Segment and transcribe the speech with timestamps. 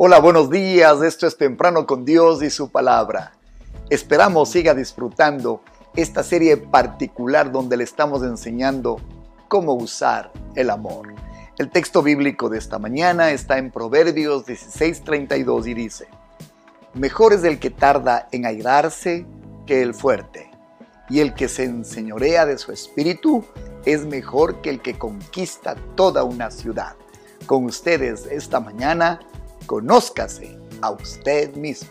[0.00, 1.02] Hola, buenos días.
[1.02, 3.32] Esto es Temprano con Dios y su palabra.
[3.90, 5.60] Esperamos siga disfrutando
[5.96, 9.00] esta serie particular donde le estamos enseñando
[9.48, 11.12] cómo usar el amor.
[11.58, 16.06] El texto bíblico de esta mañana está en Proverbios 16:32 y dice,
[16.94, 19.26] Mejor es el que tarda en airarse
[19.66, 20.48] que el fuerte,
[21.08, 23.44] y el que se enseñorea de su espíritu
[23.84, 26.94] es mejor que el que conquista toda una ciudad.
[27.46, 29.18] Con ustedes esta mañana,
[29.68, 31.90] conózcase a usted mismo.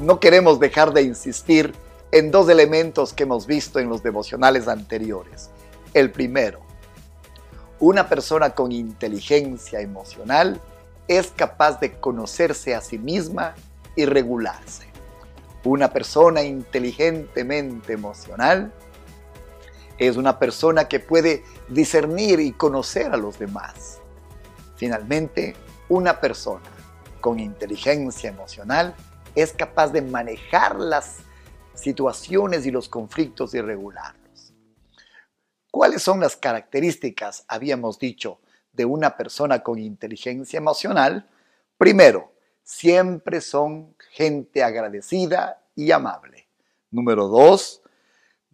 [0.00, 1.74] No queremos dejar de insistir
[2.12, 5.50] en dos elementos que hemos visto en los devocionales anteriores.
[5.92, 6.60] El primero,
[7.80, 10.60] una persona con inteligencia emocional
[11.08, 13.56] es capaz de conocerse a sí misma
[13.96, 14.86] y regularse.
[15.64, 18.72] Una persona inteligentemente emocional
[19.98, 24.00] es una persona que puede discernir y conocer a los demás.
[24.76, 25.54] Finalmente,
[25.88, 26.68] una persona
[27.20, 28.94] con inteligencia emocional
[29.34, 31.18] es capaz de manejar las
[31.74, 34.52] situaciones y los conflictos y regularlos.
[35.70, 38.40] ¿Cuáles son las características, habíamos dicho,
[38.72, 41.28] de una persona con inteligencia emocional?
[41.78, 46.48] Primero, siempre son gente agradecida y amable.
[46.90, 47.81] Número dos,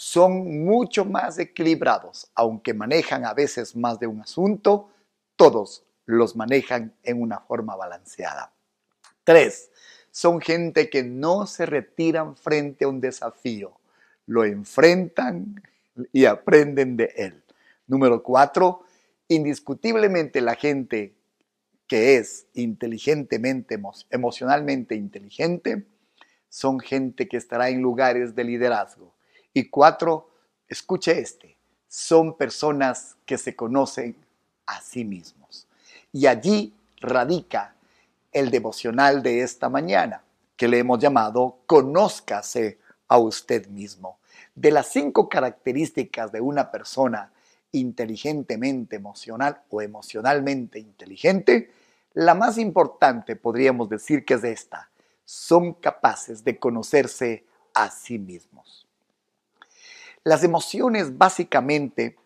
[0.00, 4.88] son mucho más equilibrados, aunque manejan a veces más de un asunto,
[5.36, 8.50] todos los manejan en una forma balanceada.
[9.24, 9.70] Tres,
[10.10, 13.78] son gente que no se retiran frente a un desafío,
[14.24, 15.62] lo enfrentan
[16.14, 17.44] y aprenden de él.
[17.86, 18.84] Número cuatro,
[19.28, 21.14] indiscutiblemente la gente
[21.86, 23.78] que es inteligentemente,
[24.08, 25.86] emocionalmente inteligente,
[26.48, 29.19] son gente que estará en lugares de liderazgo.
[29.52, 30.30] Y cuatro,
[30.68, 31.56] escuche este,
[31.88, 34.16] son personas que se conocen
[34.66, 35.66] a sí mismos.
[36.12, 37.74] Y allí radica
[38.32, 40.22] el devocional de esta mañana,
[40.56, 42.78] que le hemos llamado Conózcase
[43.08, 44.18] a usted mismo.
[44.54, 47.32] De las cinco características de una persona
[47.72, 51.72] inteligentemente emocional o emocionalmente inteligente,
[52.12, 54.90] la más importante podríamos decir que es esta.
[55.24, 57.44] Son capaces de conocerse
[57.74, 58.79] a sí mismos.
[60.22, 62.16] Las emociones básicamente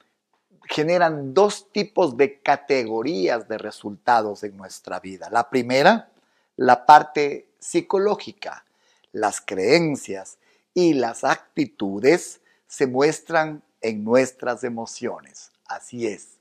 [0.69, 5.29] generan dos tipos de categorías de resultados en nuestra vida.
[5.31, 6.11] La primera,
[6.57, 8.65] la parte psicológica.
[9.13, 10.39] Las creencias
[10.75, 15.53] y las actitudes se muestran en nuestras emociones.
[15.67, 16.39] Así es.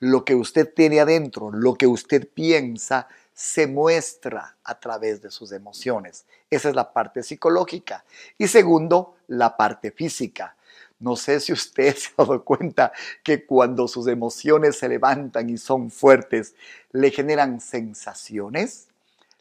[0.00, 5.52] Lo que usted tiene adentro, lo que usted piensa, se muestra a través de sus
[5.52, 6.24] emociones.
[6.50, 8.04] Esa es la parte psicológica.
[8.36, 10.56] Y segundo, la parte física.
[11.00, 12.92] No sé si usted se ha dado cuenta
[13.22, 16.54] que cuando sus emociones se levantan y son fuertes,
[16.92, 18.88] le generan sensaciones.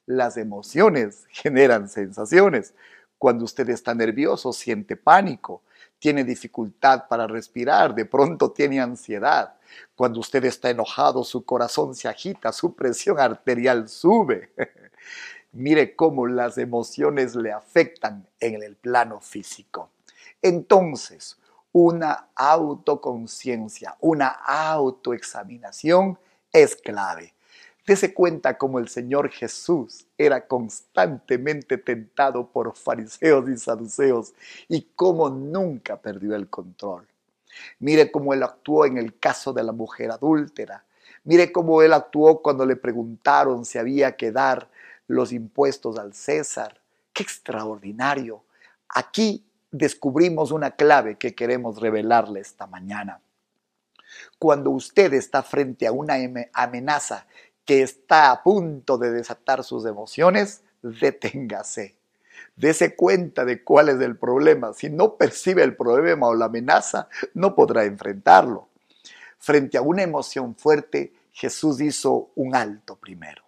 [0.06, 2.74] Las emociones generan sensaciones.
[3.18, 5.64] Cuando usted está nervioso, siente pánico,
[6.00, 9.56] tiene dificultad para respirar, de pronto tiene ansiedad.
[9.96, 14.52] Cuando usted está enojado, su corazón se agita, su presión arterial sube.
[15.54, 19.90] Mire cómo las emociones le afectan en el plano físico.
[20.42, 21.37] Entonces,
[21.80, 26.18] una autoconciencia, una autoexaminación
[26.52, 27.36] es clave.
[27.86, 34.34] Dese cuenta como el Señor Jesús era constantemente tentado por fariseos y saduceos
[34.68, 37.08] y cómo nunca perdió el control.
[37.78, 40.84] Mire cómo él actuó en el caso de la mujer adúltera.
[41.26, 44.68] Mire cómo él actuó cuando le preguntaron si había que dar
[45.06, 46.82] los impuestos al César.
[47.14, 48.44] ¡Qué extraordinario!
[48.90, 53.22] Aquí descubrimos una clave que queremos revelarle esta mañana.
[54.40, 56.16] Cuando usted está frente a una
[56.54, 57.28] amenaza
[57.66, 61.96] que está a punto de desatar sus emociones, deténgase.
[62.56, 64.74] Dese cuenta de cuál es el problema.
[64.74, 68.70] Si no percibe el problema o la amenaza, no podrá enfrentarlo.
[69.38, 73.44] Frente a una emoción fuerte, Jesús hizo un alto primero.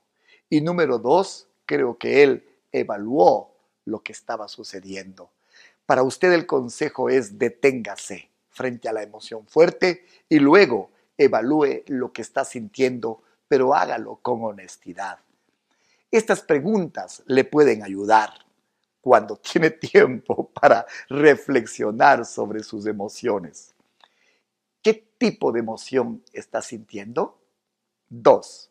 [0.50, 3.56] Y número dos, creo que Él evaluó
[3.86, 5.32] lo que estaba sucediendo.
[5.90, 12.14] Para usted el consejo es deténgase frente a la emoción fuerte y luego evalúe lo
[12.14, 15.18] que está sintiendo, pero hágalo con honestidad.
[16.12, 18.30] Estas preguntas le pueden ayudar
[19.02, 23.74] cuando tiene tiempo para reflexionar sobre sus emociones.
[24.84, 27.42] ¿Qué tipo de emoción está sintiendo?
[28.08, 28.70] Dos,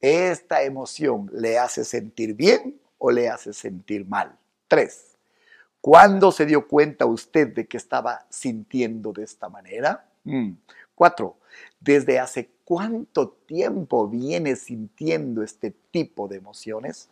[0.00, 4.38] ¿esta emoción le hace sentir bien o le hace sentir mal?
[4.68, 5.15] Tres,
[5.80, 10.10] ¿Cuándo se dio cuenta usted de que estaba sintiendo de esta manera?
[10.24, 10.52] Mm.
[10.94, 11.38] Cuatro,
[11.78, 17.08] ¿desde hace cuánto tiempo viene sintiendo este tipo de emociones?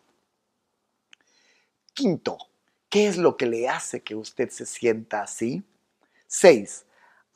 [1.93, 2.39] Quinto,
[2.89, 5.63] ¿qué es lo que le hace que usted se sienta así?
[6.27, 6.87] Seis,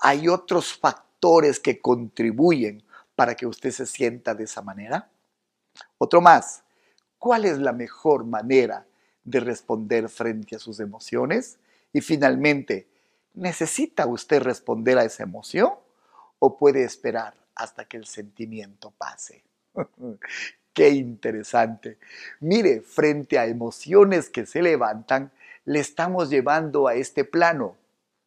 [0.00, 2.82] ¿hay otros factores que contribuyen
[3.14, 5.08] para que usted se sienta de esa manera?
[5.98, 6.64] Otro más,
[7.18, 8.87] ¿cuál es la mejor manera
[9.30, 11.58] de responder frente a sus emociones?
[11.92, 12.86] Y finalmente,
[13.34, 15.72] ¿necesita usted responder a esa emoción
[16.38, 19.42] o puede esperar hasta que el sentimiento pase?
[20.72, 21.98] Qué interesante.
[22.40, 25.32] Mire, frente a emociones que se levantan,
[25.64, 27.76] le estamos llevando a este plano.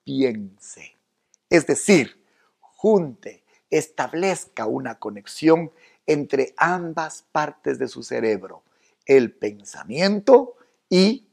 [0.04, 0.95] Piense.
[1.50, 2.21] Es decir,
[2.59, 5.71] junte, establezca una conexión
[6.06, 8.63] entre ambas partes de su cerebro,
[9.06, 10.56] el pensamiento
[10.92, 11.26] y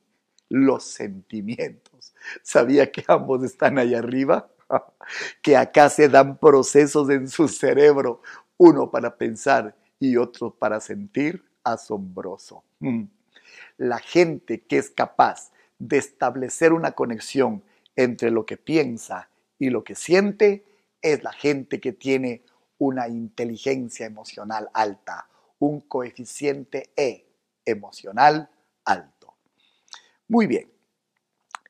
[0.49, 2.15] los sentimientos.
[2.43, 4.49] ¿Sabía que ambos están ahí arriba?
[5.43, 8.23] que acá se dan procesos en su cerebro,
[8.57, 12.63] uno para pensar y otro para sentir, asombroso.
[12.79, 13.05] Mm.
[13.79, 17.63] La gente que es capaz de establecer una conexión
[17.97, 19.29] entre lo que piensa
[19.59, 20.65] y lo que siente
[21.03, 22.43] es la gente que tiene
[22.79, 25.29] una inteligencia emocional alta,
[25.59, 27.27] un coeficiente E
[27.65, 28.49] emocional
[28.85, 29.18] alto.
[30.29, 30.71] Muy bien,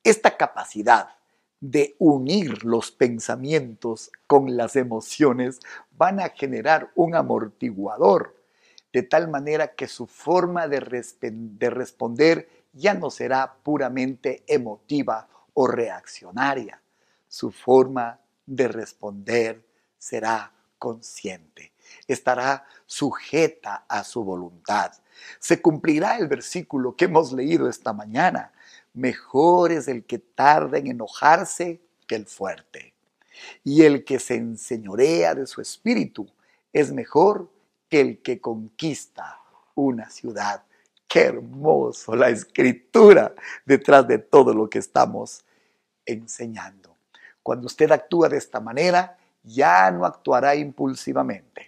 [0.03, 1.11] esta capacidad
[1.61, 5.61] de unir los pensamientos con las emociones
[5.93, 8.35] van a generar un amortiguador,
[8.93, 15.69] de tal manera que su forma de, de responder ya no será puramente emotiva o
[15.69, 16.83] reaccionaria.
[17.29, 19.65] Su forma de responder
[19.99, 21.73] será consciente,
[22.07, 24.93] estará sujeta a su voluntad.
[25.39, 28.53] Se cumplirá el versículo que hemos leído esta mañana.
[28.95, 32.95] Mejor es el que tarda en enojarse que el fuerte.
[33.63, 36.29] Y el que se enseñorea de su espíritu
[36.73, 37.51] es mejor
[37.89, 39.41] que el que conquista
[39.75, 40.65] una ciudad.
[41.07, 45.45] Qué hermoso la escritura detrás de todo lo que estamos
[46.05, 46.97] enseñando.
[47.43, 51.68] Cuando usted actúa de esta manera, ya no actuará impulsivamente.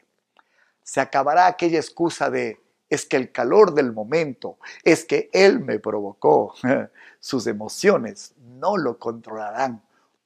[0.82, 2.60] Se acabará aquella excusa de
[2.90, 6.54] es que el calor del momento, es que él me provocó.
[7.20, 9.82] Sus emociones no lo controlarán.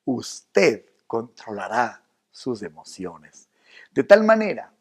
[0.07, 3.49] Usted controlará sus emociones.
[3.93, 4.73] De tal manera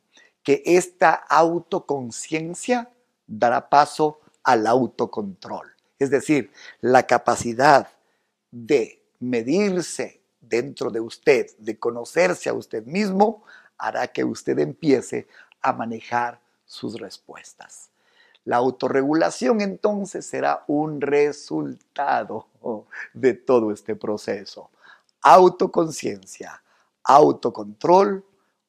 [0.41, 2.89] que esta autoconciencia
[3.27, 5.71] dará paso al autocontrol.
[5.99, 7.87] Es decir, la capacidad
[8.51, 13.43] de medirse dentro de usted, de conocerse a usted mismo,
[13.77, 15.27] hará que usted empiece
[15.63, 17.89] a manejar sus respuestas.
[18.45, 22.47] La autorregulación entonces será un resultado
[23.13, 24.69] de todo este proceso.
[25.21, 26.61] Autoconciencia,
[27.03, 28.25] autocontrol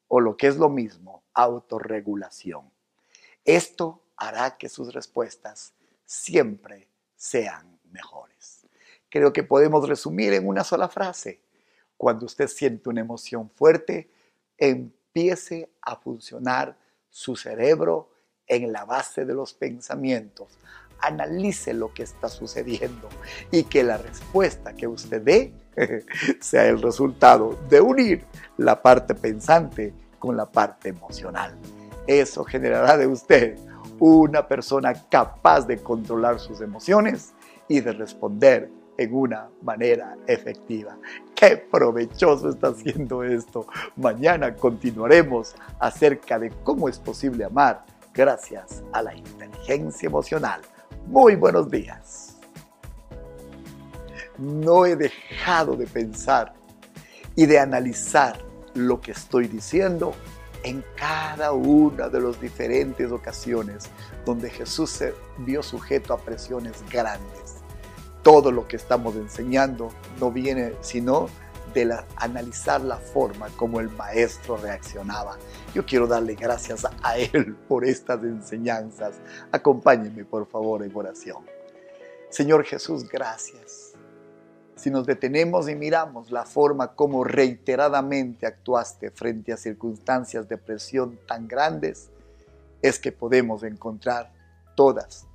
[0.06, 2.70] o lo que es lo mismo, autorregulación.
[3.44, 5.72] Esto hará que sus respuestas
[6.06, 8.66] siempre sean mejores.
[9.08, 11.40] Creo que podemos resumir en una sola frase.
[11.96, 14.10] Cuando usted siente una emoción fuerte,
[14.56, 16.76] empiece a funcionar
[17.14, 18.10] su cerebro
[18.48, 20.58] en la base de los pensamientos.
[21.00, 23.08] Analice lo que está sucediendo
[23.52, 25.54] y que la respuesta que usted dé
[26.40, 28.24] sea el resultado de unir
[28.56, 31.56] la parte pensante con la parte emocional.
[32.08, 33.58] Eso generará de usted
[34.00, 37.32] una persona capaz de controlar sus emociones
[37.68, 40.96] y de responder en una manera efectiva.
[41.34, 43.66] Qué provechoso está haciendo esto.
[43.96, 50.60] Mañana continuaremos acerca de cómo es posible amar gracias a la inteligencia emocional.
[51.06, 52.38] Muy buenos días.
[54.38, 56.54] No he dejado de pensar
[57.36, 58.38] y de analizar
[58.74, 60.14] lo que estoy diciendo
[60.64, 63.84] en cada una de las diferentes ocasiones
[64.24, 67.43] donde Jesús se vio sujeto a presiones grandes
[68.24, 71.28] todo lo que estamos enseñando no viene sino
[71.74, 75.36] de analizar la forma como el maestro reaccionaba.
[75.74, 79.16] Yo quiero darle gracias a él por estas enseñanzas.
[79.52, 81.44] Acompáñenme por favor en oración.
[82.30, 83.92] Señor Jesús, gracias.
[84.76, 91.18] Si nos detenemos y miramos la forma como reiteradamente actuaste frente a circunstancias de presión
[91.26, 92.08] tan grandes,
[92.80, 94.32] es que podemos encontrar
[94.76, 95.26] todas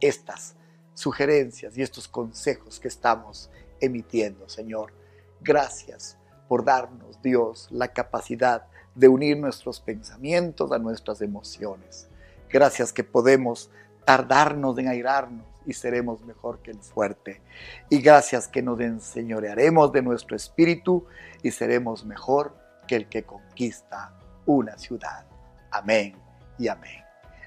[0.00, 0.57] estas
[0.98, 3.50] sugerencias y estos consejos que estamos
[3.80, 4.92] emitiendo, Señor.
[5.40, 8.64] Gracias por darnos, Dios, la capacidad
[8.96, 12.08] de unir nuestros pensamientos a nuestras emociones.
[12.50, 13.70] Gracias que podemos
[14.04, 17.42] tardarnos en airarnos y seremos mejor que el fuerte.
[17.88, 21.06] Y gracias que nos enseñorearemos de nuestro espíritu
[21.44, 22.56] y seremos mejor
[22.88, 25.26] que el que conquista una ciudad.
[25.70, 26.16] Amén
[26.58, 27.04] y amén.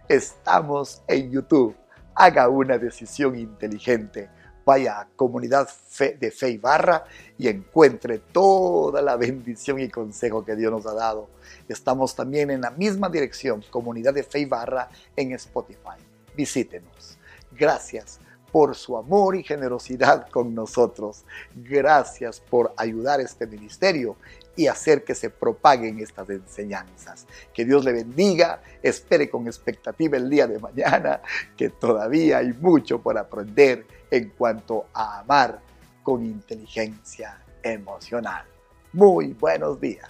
[0.07, 1.80] Estamos en YouTube.
[2.23, 4.29] Haga una decisión inteligente.
[4.63, 5.67] Vaya a comunidad
[6.19, 7.03] de fe y barra
[7.35, 11.29] y encuentre toda la bendición y consejo que Dios nos ha dado.
[11.67, 15.97] Estamos también en la misma dirección, comunidad de fe y barra en Spotify.
[16.35, 17.17] Visítenos.
[17.57, 18.19] Gracias
[18.51, 21.23] por su amor y generosidad con nosotros.
[21.55, 24.15] Gracias por ayudar este ministerio
[24.55, 27.25] y hacer que se propaguen estas enseñanzas.
[27.53, 31.21] Que Dios le bendiga, espere con expectativa el día de mañana,
[31.55, 35.61] que todavía hay mucho por aprender en cuanto a amar
[36.03, 38.43] con inteligencia emocional.
[38.93, 40.09] Muy buenos días.